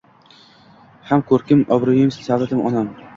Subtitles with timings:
[1.09, 2.89] Ham kõrkim obrõyim savlatim onam